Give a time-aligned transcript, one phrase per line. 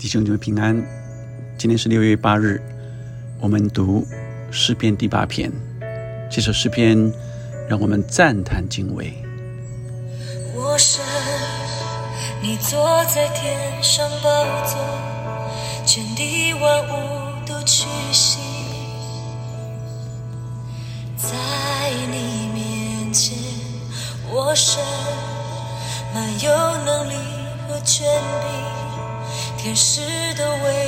[0.00, 0.74] 弟兄姊妹平安，
[1.58, 2.58] 今天是六月八日，
[3.38, 4.06] 我们读
[4.50, 5.52] 诗篇第八篇。
[6.30, 7.12] 这首诗篇
[7.68, 9.12] 让我们赞叹敬畏。
[10.54, 11.04] 我神，
[12.40, 14.30] 你坐在天上宝
[14.64, 14.78] 座，
[15.84, 18.38] 全地万物都屈膝，
[21.18, 21.36] 在
[22.10, 23.36] 你面前，
[24.32, 24.82] 我神，
[26.14, 26.50] 满有
[26.86, 27.14] 能力
[27.68, 28.06] 和权
[28.40, 28.79] 柄。
[29.62, 30.00] 天使
[30.38, 30.79] 的微笑。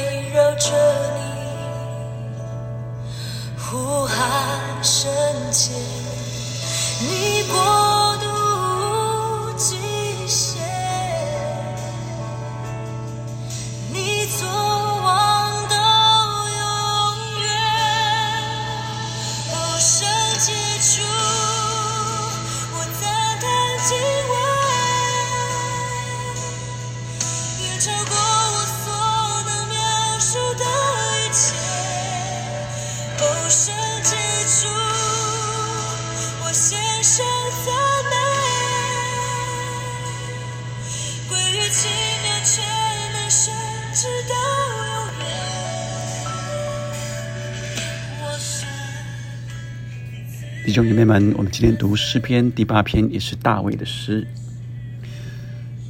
[50.64, 54.24] 弟兄姐妹们，我们今天读诗篇第八篇，也是大卫的诗。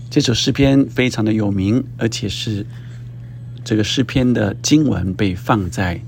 [0.09, 2.65] 这首诗篇非常的有名，而且是
[3.63, 6.01] 这个诗篇的经文被放在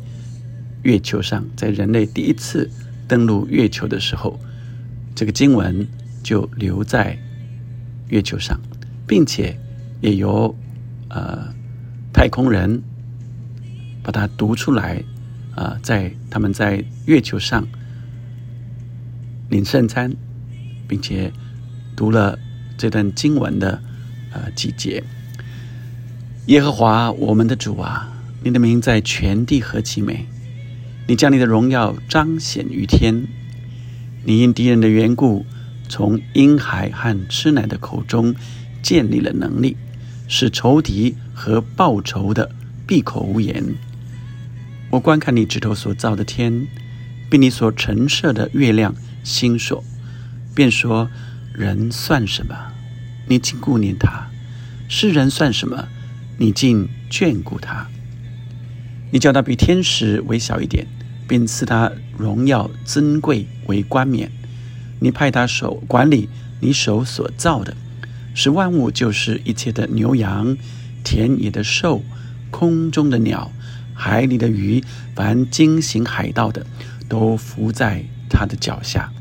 [0.82, 2.70] 月球上，在人类第一次
[3.06, 4.40] 登陆月球的时候，
[5.14, 5.86] 这个经文
[6.22, 7.18] 就留在
[8.08, 8.58] 月球上，
[9.06, 9.54] 并且
[10.00, 10.56] 也由
[11.10, 11.54] 呃
[12.14, 12.82] 太空人
[14.02, 15.04] 把它读出来
[15.54, 17.68] 啊，在他们在月球上。
[19.54, 20.12] 领圣餐，
[20.88, 21.32] 并且
[21.94, 22.36] 读了
[22.76, 23.80] 这段经文的
[24.32, 25.00] 呃几节。
[26.46, 30.26] 耶和华我们的主啊，你的名在全地何其美！
[31.06, 33.28] 你将你的荣耀彰显于天。
[34.24, 35.46] 你因敌人的缘故，
[35.88, 38.34] 从婴孩和吃奶的口中
[38.82, 39.76] 建立了能力，
[40.26, 42.50] 使仇敌和报仇的
[42.88, 43.62] 闭口无言。
[44.90, 46.66] 我观看你指头所造的天，
[47.30, 48.92] 比你所陈设的月亮。
[49.24, 49.82] 心说，
[50.54, 51.10] 便说
[51.54, 52.54] ：“人算什么？
[53.26, 54.28] 你竟顾念他；
[54.86, 55.88] 是人算什么？
[56.36, 57.88] 你竟眷顾他？
[59.10, 60.86] 你叫他比天使微小一点，
[61.26, 64.30] 并赐他荣耀尊贵为冠冕。
[65.00, 66.28] 你派他手管理
[66.60, 67.74] 你手所造的，
[68.34, 70.54] 使万物就是一切的牛羊、
[71.02, 72.02] 田野的兽、
[72.50, 73.50] 空中的鸟、
[73.94, 74.84] 海里的鱼，
[75.14, 76.66] 凡经行海道的，
[77.08, 78.04] 都伏在。”
[78.36, 79.12] 他的脚下，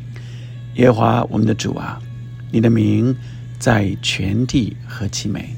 [0.76, 2.02] 耶和华我们的主啊，
[2.52, 3.16] 你的名
[3.60, 5.56] 在全地何其美！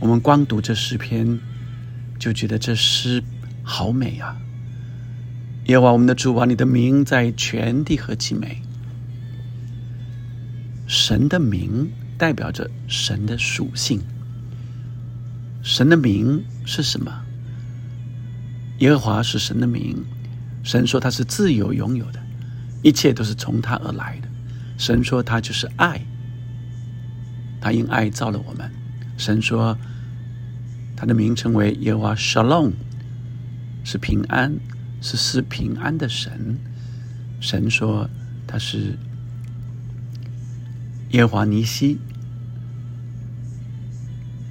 [0.00, 1.38] 我们光读这诗篇，
[2.18, 3.22] 就觉得这诗
[3.62, 4.34] 好美啊！
[5.66, 8.62] 耶和华我们的主啊，你的名在全地何其美！
[10.86, 14.00] 神的名代表着神的属性。
[15.62, 17.12] 神的名是什么？
[18.78, 20.02] 耶和华是神的名。
[20.62, 22.20] 神说他是自由拥有的。
[22.82, 24.25] 一切都是从他而来的。
[24.76, 26.00] 神说他就是爱，
[27.60, 28.70] 他因爱造了我们。
[29.16, 29.76] 神说
[30.94, 32.72] 他的名称为耶和华 Shalom，
[33.84, 34.58] 是平安，
[35.00, 36.58] 是是平安的神。
[37.40, 38.08] 神说
[38.46, 38.98] 他是
[41.10, 41.98] 耶和华尼西，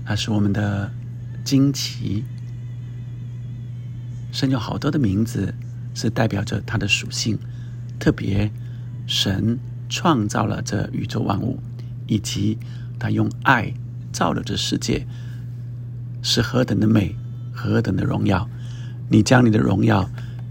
[0.06, 0.92] 他是我们的
[1.44, 2.24] 旌旗。
[4.32, 5.54] 神有好多的名字，
[5.94, 7.40] 是代表着他的属性。
[7.98, 8.52] 特别，
[9.08, 9.58] 神
[9.96, 11.58] 创造了这宇宙万物，
[12.06, 12.58] 以及
[13.00, 13.74] 他用爱
[14.12, 15.08] 造了这世界，
[16.22, 17.16] 是何等的美，
[17.54, 18.50] 何等的荣耀！
[19.08, 20.10] 你将你的荣耀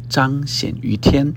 [0.08, 1.30] 彰显于天，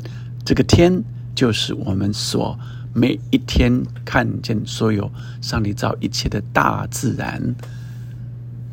[0.45, 1.03] 这个天
[1.35, 2.57] 就是我们所
[2.93, 7.55] 每一天看见所有上帝造一切的大自然，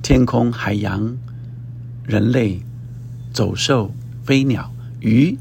[0.00, 1.16] 天空、海洋、
[2.04, 2.62] 人类、
[3.32, 3.92] 走兽、
[4.22, 5.36] 飞鸟、鱼。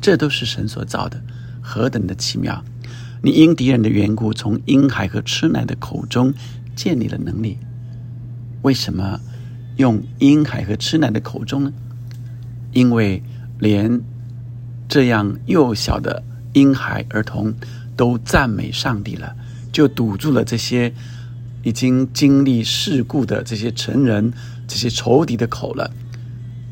[0.00, 1.20] 这都是神所造的，
[1.60, 2.62] 何等的奇妙！
[3.22, 6.32] 你因敌人的缘故，从婴孩和吃奶的口中
[6.74, 7.58] 建立了能力。
[8.62, 9.20] 为什么
[9.76, 11.72] 用婴孩和吃奶的口中呢？
[12.72, 13.22] 因为
[13.58, 14.00] 连
[14.88, 16.22] 这样幼小的
[16.52, 17.54] 婴孩儿童
[17.96, 19.34] 都赞美上帝了，
[19.72, 20.92] 就堵住了这些
[21.62, 24.32] 已经经历事故的这些成人、
[24.68, 25.90] 这些仇敌的口了。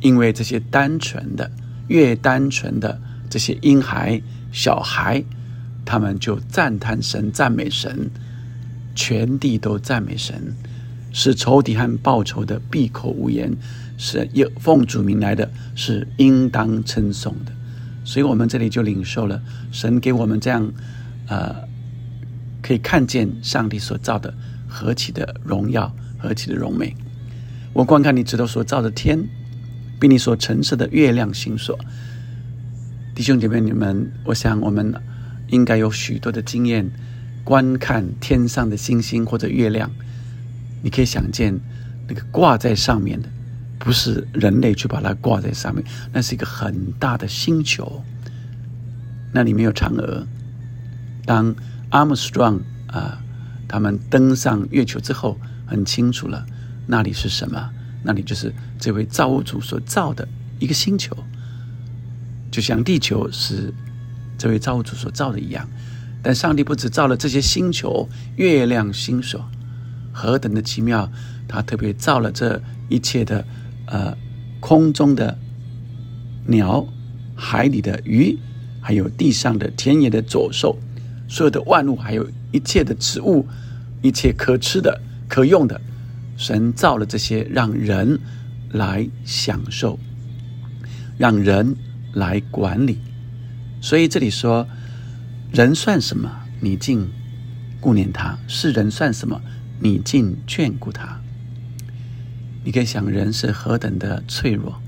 [0.01, 1.51] 因为这些单纯的，
[1.89, 3.01] 越单纯的。
[3.31, 4.21] 这些婴孩、
[4.53, 5.25] 小孩，
[5.85, 8.11] 他们就赞叹神、赞美神，
[8.95, 10.55] 全地都赞美神，
[11.13, 13.55] 使仇敌和报仇的闭口无言，
[13.97, 17.53] 是有奉主名来的，是应当称颂的。
[18.05, 19.41] 所以，我们这里就领受了
[19.73, 20.71] 神给我们这样，
[21.29, 21.55] 呃，
[22.63, 24.35] 可以看见上帝所造的
[24.69, 26.95] 何其的荣耀，何其的荣美。
[27.73, 29.19] 我观看你指头所造的天，
[29.99, 31.79] 比你所陈设的月亮星所。
[33.15, 34.95] 弟兄姐妹，你们，我想我们
[35.49, 36.91] 应该有许多的经验。
[37.45, 39.91] 观看天上的星星或者月亮，
[40.83, 41.61] 你可以想见，
[42.09, 43.29] 那个挂在上面的，
[43.79, 48.03] 不是人类去把它挂在上面，那是一个很大的星球，
[49.31, 50.27] 那里面有嫦娥。
[51.27, 51.55] 当
[51.91, 53.23] Armstrong 啊，
[53.69, 56.47] 他们登上月球之后，很清楚了，
[56.87, 57.71] 那里是什么？
[58.03, 60.27] 那里就是这位造物主所造的
[60.59, 61.15] 一个星球，
[62.51, 63.71] 就像地球是
[64.39, 65.69] 这位造物主所造的一样。
[66.23, 69.45] 但上帝不只造了这些星球、月亮、星所，
[70.13, 71.11] 何等的奇妙！
[71.47, 73.47] 他特别造了这一切的，
[73.87, 74.17] 呃，
[74.59, 75.39] 空中的
[76.47, 76.87] 鸟、
[77.37, 78.39] 海里的鱼，
[78.81, 80.79] 还有地上的田野的走兽，
[81.29, 83.47] 所有的万物，还有一切的植物，
[84.01, 84.99] 一切可吃的、
[85.29, 85.79] 可用的，
[86.39, 88.19] 神造了这些，让人
[88.73, 89.99] 来享受，
[91.19, 91.77] 让人
[92.15, 92.99] 来管理。
[93.85, 94.67] 所以这里说。
[95.53, 96.29] 人算什么？
[96.61, 97.09] 你竟
[97.81, 99.41] 顾念他；是人算什么？
[99.79, 101.21] 你竟眷顾他。
[102.65, 104.83] 你可以想，人是何等的脆弱。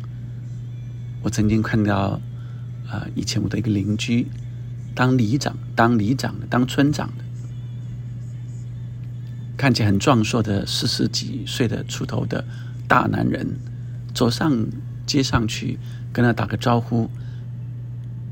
[1.22, 2.20] 我曾经看到，
[2.88, 4.26] 啊，以前我的一个邻居，
[4.92, 7.22] 当里长、当里长的、当村长的，
[9.56, 12.44] 看起来很壮硕的四十几岁的出头的
[12.88, 13.46] 大男人，
[14.12, 14.66] 走上
[15.06, 15.78] 街上去
[16.12, 17.08] 跟他打个招呼，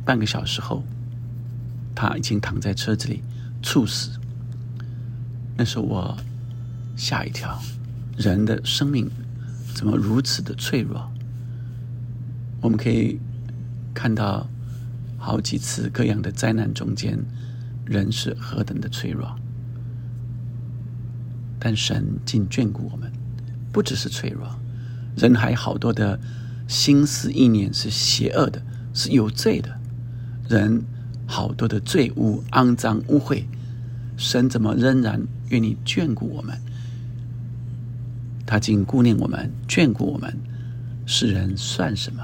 [0.04, 0.82] 半个小时后。
[1.96, 3.22] 他已经躺在车子里
[3.62, 4.10] 猝死。
[5.56, 6.16] 那时候我
[6.96, 7.56] 吓一跳，
[8.16, 9.08] 人的生命
[9.76, 11.08] 怎么如此的脆弱？
[12.60, 13.20] 我们可以
[13.94, 14.44] 看到
[15.16, 17.16] 好几次各样的灾难中间，
[17.86, 19.32] 人是何等的脆弱。
[21.60, 23.12] 但神竟眷顾我们，
[23.70, 24.48] 不只是脆弱，
[25.16, 26.18] 人还好多的
[26.66, 28.60] 心思意念是邪恶的，
[28.92, 29.80] 是有罪的，
[30.48, 30.84] 人。
[31.26, 33.44] 好多的罪污、肮脏、污秽，
[34.14, 36.54] 神怎么仍然愿意眷顾我们？
[38.44, 40.38] 他竟顾念我们、眷顾我们，
[41.06, 42.22] 世人算什么？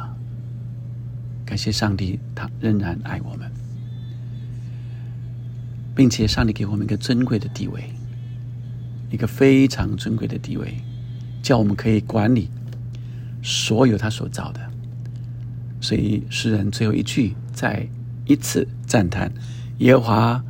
[1.46, 3.50] 感谢上帝，他仍然爱我们，
[5.94, 7.82] 并且上帝给我们一个尊贵的地位，
[9.10, 10.74] 一个非常尊贵的地位，
[11.42, 12.50] 叫我们可以管理
[13.42, 14.60] 所有他所造的。
[15.80, 17.88] 所以诗人最后一句在。
[18.30, 19.32] 一次赞叹
[19.78, 20.44] 耶和华，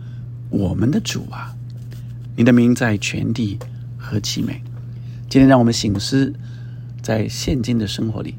[0.51, 1.57] 我们的主啊，
[2.37, 3.59] 你的名在全地
[3.97, 4.63] 何其美！
[5.31, 6.35] 今天让我们醒思，
[7.01, 8.35] 在现今的生活里，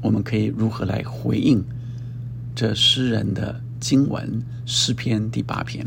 [0.00, 1.64] 我们可以如何来回应
[2.56, 5.86] 这诗人的经文诗篇第八篇？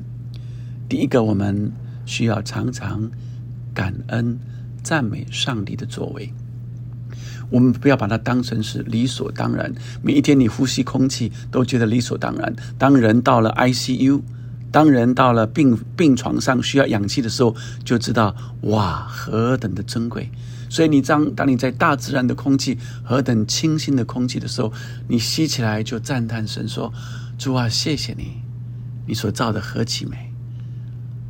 [0.88, 1.74] 第一个，我们
[2.06, 3.12] 需要常常
[3.74, 4.40] 感恩
[4.82, 6.32] 赞美上帝的作为。
[7.50, 9.74] 我们不要把它当成是理所当然。
[10.02, 12.56] 每一天你呼吸空气都觉得理所当然。
[12.78, 14.22] 当人到了 ICU，
[14.72, 20.30] 当人到了病病床上需要氧气的时候，就知道哇，何等的珍贵。
[20.70, 24.74] 所以你当当你在大自然的空气何等清新的空气的时候，
[25.08, 26.92] 你吸起来就赞叹神说
[27.38, 28.42] ：“主啊，谢谢你，
[29.08, 30.34] 你所造的何其美。”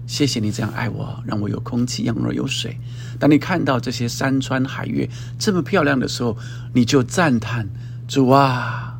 [0.08, 2.78] 谢谢你这样爱我，让我有空气，让我有水。
[3.20, 5.10] 当你看到这些山川海岳
[5.40, 6.38] 这么漂亮的时候，
[6.74, 7.68] 你就赞叹
[8.08, 9.00] 主啊，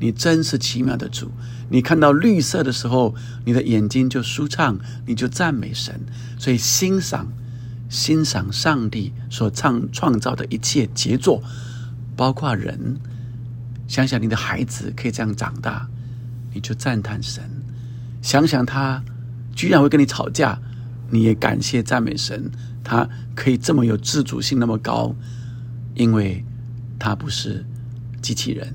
[0.00, 1.30] 你真是奇妙的主。
[1.70, 6.00] 你看到绿色的时候，你的眼睛就舒畅，你就赞美神。
[6.38, 7.28] 所以欣赏、
[7.88, 11.42] 欣赏上帝所创创造的一切杰作，
[12.16, 12.98] 包括人。
[13.86, 15.88] 想想你的孩子可以这样长大，
[16.52, 17.42] 你就赞叹神。
[18.20, 19.02] 想想他。
[19.54, 20.58] 居然会跟你吵架，
[21.10, 22.50] 你也感谢赞美神，
[22.82, 25.14] 他可以这么有自主性那么高，
[25.94, 26.44] 因为
[26.98, 27.64] 他不是
[28.22, 28.74] 机器人。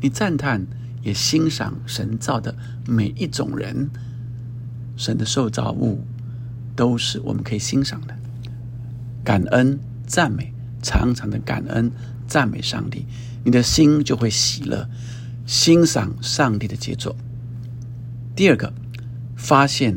[0.00, 0.66] 你赞叹
[1.02, 2.54] 也欣赏神造的
[2.86, 3.88] 每一种人，
[4.96, 6.04] 神的受造物
[6.74, 8.16] 都是我们可以欣赏的。
[9.22, 11.92] 感恩赞美，常常的感恩
[12.26, 13.06] 赞美上帝，
[13.44, 14.88] 你的心就会喜乐，
[15.46, 17.14] 欣赏上帝的杰作。
[18.34, 18.72] 第二个。
[19.36, 19.96] 发现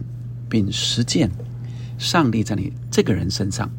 [0.49, 1.31] 并实践
[1.97, 3.71] 上帝在你这个人身上，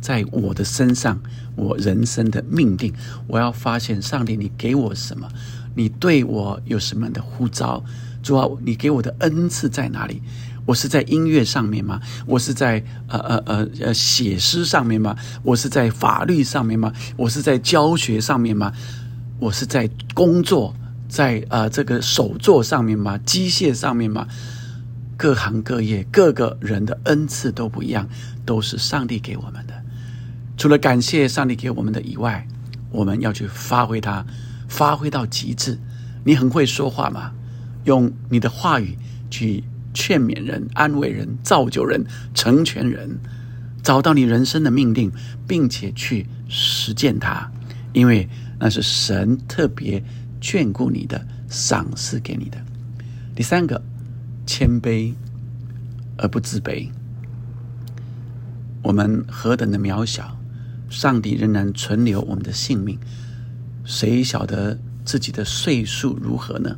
[0.00, 1.20] 在我的身上，
[1.56, 2.92] 我人生的命定。
[3.26, 5.28] 我要发现上帝，你给我什么？
[5.74, 7.82] 你对我有什么样的呼召？
[8.22, 10.22] 主啊，你给我的恩赐在哪里？
[10.66, 12.00] 我是在音乐上面吗？
[12.26, 15.14] 我是在呃呃呃呃写诗上面吗？
[15.42, 16.90] 我是在法律上面吗？
[17.16, 18.72] 我是在教学上面吗？
[19.38, 20.74] 我是在工作，
[21.06, 23.18] 在呃这个手作上面吗？
[23.18, 24.26] 机械上面吗？
[25.16, 28.08] 各行各业各个人的恩赐都不一样，
[28.44, 29.74] 都是上帝给我们的。
[30.56, 32.46] 除了感谢上帝给我们的以外，
[32.90, 34.24] 我们要去发挥它，
[34.68, 35.78] 发挥到极致。
[36.24, 37.32] 你很会说话吗？
[37.84, 38.96] 用你的话语
[39.30, 43.18] 去劝勉人、安慰人、造就人、成全人，
[43.82, 45.12] 找到你人生的命令，
[45.46, 47.50] 并且去实践它，
[47.92, 48.28] 因为
[48.58, 50.02] 那是神特别
[50.40, 52.56] 眷顾你的、赏赐给你的。
[53.34, 53.82] 第三个，
[54.46, 55.14] 谦卑
[56.16, 56.90] 而不自卑。
[58.82, 60.36] 我们何等的渺小，
[60.90, 62.98] 上帝仍然存留我们的性命。
[63.84, 66.76] 谁晓得自己的岁数如何呢？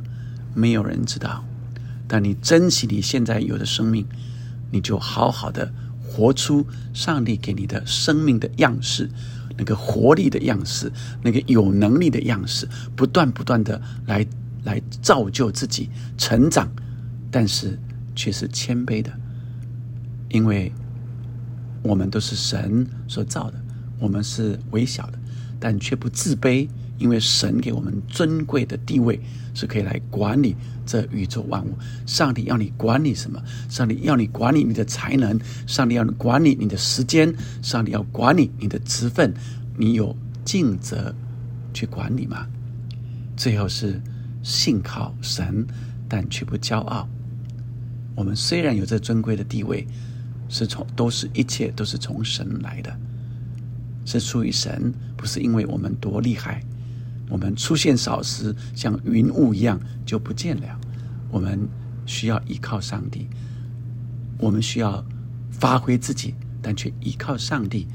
[0.53, 1.43] 没有人知道。
[2.07, 4.05] 但你珍惜你现在有的生命，
[4.71, 9.09] 你就好好的活出上帝给你的生命的样式，
[9.57, 10.89] 那个活力的样式，
[11.21, 14.25] 那个有能力的样式，不断不断的来
[14.63, 16.71] 来造就自己成长，
[17.31, 17.77] 但是
[18.15, 19.11] 却是谦卑的，
[20.29, 20.71] 因为
[21.83, 23.59] 我们都是神所造的，
[23.99, 25.19] 我们是微小的，
[25.59, 26.67] 但却不自卑。
[26.99, 29.21] 因为神给我们尊贵的地位，
[29.53, 31.77] 是可以来管理这宇宙万物。
[32.07, 33.39] 上帝要你管理什么？
[33.69, 37.31] 上帝要你管理你的才能，上帝要你管理你的时间，
[37.61, 39.31] 上帝要管理你的职分。
[39.77, 41.13] 你有尽责
[41.71, 42.47] 去管理吗？
[43.35, 44.01] 最后是
[44.41, 45.67] 信靠神，
[46.09, 47.07] 但却不骄傲。
[48.17, 49.85] 我们虽然有这尊贵的地位，
[50.49, 52.99] 是从都是一切都是从神来的，
[54.05, 56.63] 是出于神，不是因为我们多厉害。
[57.29, 60.79] 我们出现少时，像云雾一样就不见了。
[61.29, 61.59] 我们
[62.07, 63.27] 需要依靠上帝，
[64.39, 65.05] 我们需要
[65.51, 67.87] 发挥自己，但却依靠上帝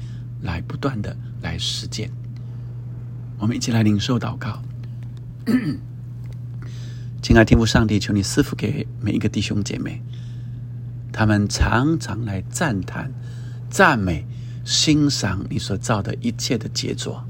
[0.43, 2.09] 来不断的来实践。
[3.37, 4.61] 我们一起来领受祷告，
[7.21, 10.01] 亲爱天父上帝，求你赐福给每一个弟兄姐妹，
[11.13, 13.13] 他们常常来赞叹、
[13.69, 14.25] 赞美、
[14.65, 17.23] 欣赏你所造的一切的杰作。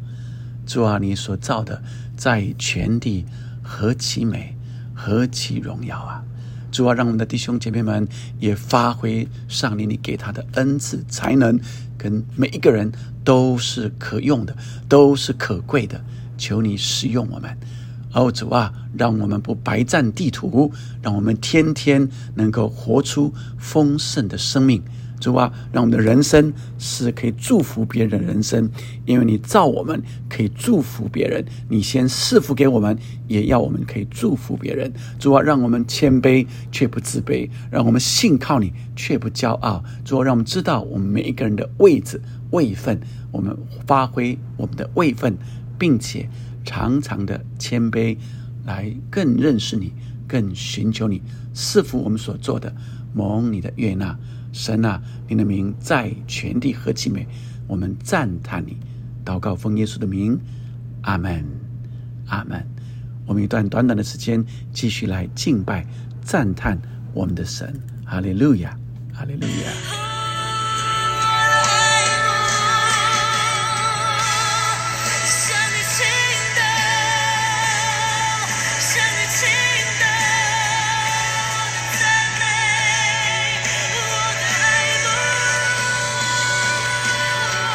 [0.66, 1.84] 主啊，你所造的
[2.16, 3.25] 在全地
[3.62, 4.56] 何其美，
[4.96, 6.24] 何其荣耀啊！
[6.72, 8.08] 主啊，让我们的弟兄姐妹们
[8.40, 11.60] 也发挥上帝你给他的恩赐才能，
[11.98, 12.90] 跟每一个人
[13.25, 14.56] 都是可用的，
[14.88, 16.02] 都是可贵的。
[16.38, 17.58] 求你使用我们，
[18.13, 24.82] 哦，主啊，让我们不白占地图，让我们天天能够活出丰盛的生命。
[25.20, 28.70] 主啊，让我们的人生是可以祝福别人的人生，
[29.05, 34.91] 因为你造我们可以祝福别人，你先赐福给我们，也要我们可以祝福别人。
[35.17, 39.82] 主啊，让我们谦卑却不自卑，让我们信靠你却不骄傲。
[40.03, 43.00] 主啊，让我们知道我们每一个人的位置位分，
[43.32, 45.38] 我们发挥我们的位分，
[45.79, 46.27] 并且
[46.63, 48.17] 常常的谦卑，
[48.65, 49.93] 来更认识你，
[50.27, 51.22] 更寻求你，
[51.53, 52.74] 赐福我们所做的，
[53.13, 54.17] 蒙你的悦纳。
[54.51, 57.27] 神啊，你的名在全地何其美！
[57.67, 58.77] 我们赞叹你，
[59.25, 60.39] 祷告奉耶稣的名，
[61.01, 61.43] 阿门，
[62.27, 62.63] 阿门。
[63.25, 65.88] 我们一段短短的时间，继续来敬拜、
[66.22, 66.79] 赞叹
[67.13, 67.74] 我们的神，
[68.05, 68.77] 哈利路亚，
[69.12, 70.02] 哈利路亚。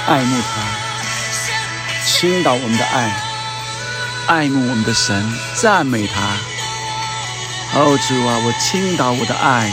[0.08, 3.12] 爱慕他，倾倒我们的爱，
[4.26, 6.22] 爱慕我们的神，赞美他。
[7.78, 9.70] 哦，主啊，我倾倒我的爱。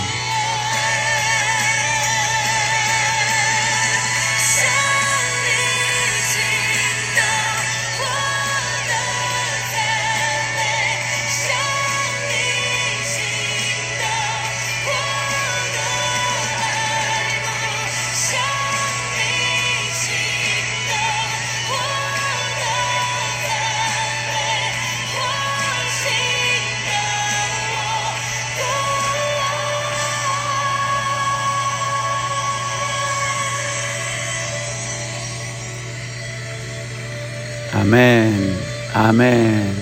[38.95, 39.75] 阿门，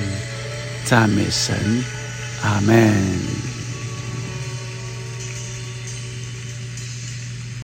[0.84, 1.56] 赞美神，
[2.42, 3.23] 阿门。